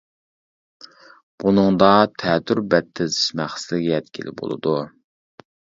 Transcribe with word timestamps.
بۇنىڭدا 1.43 1.91
تەتۈر 2.23 2.63
بەت 2.73 2.91
تىزىش 3.01 3.31
مەقسىتىگە 3.45 3.95
يەتكىلى 3.95 4.39
بولىدۇ. 4.43 4.77